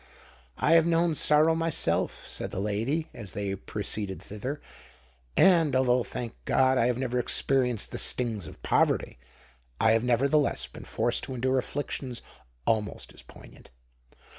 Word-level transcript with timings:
"I 0.57 0.71
have 0.71 0.87
known 0.87 1.13
sorrow 1.13 1.53
myself," 1.53 2.27
said 2.27 2.49
the 2.49 2.59
lady, 2.59 3.07
as 3.13 3.33
they 3.33 3.53
proceeded 3.53 4.19
thither; 4.19 4.59
"and, 5.37 5.75
although, 5.75 6.03
thank 6.03 6.33
God! 6.45 6.79
I 6.79 6.87
have 6.87 6.97
never 6.97 7.19
experienced 7.19 7.91
the 7.91 7.99
stings 7.99 8.47
of 8.47 8.63
poverty, 8.63 9.19
I 9.79 9.91
have 9.91 10.03
nevertheless 10.03 10.65
been 10.65 10.85
forced 10.85 11.23
to 11.25 11.35
endure 11.35 11.59
afflictions 11.59 12.23
almost 12.65 13.13
as 13.13 13.21
poignant." 13.21 13.69